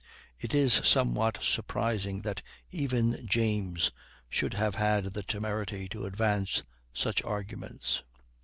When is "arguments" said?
7.21-8.01